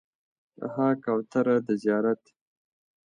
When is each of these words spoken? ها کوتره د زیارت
ها 0.73 0.87
کوتره 1.03 1.55
د 1.67 1.69
زیارت 1.83 2.21